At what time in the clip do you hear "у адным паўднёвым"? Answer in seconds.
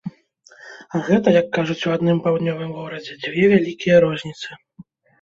1.87-2.75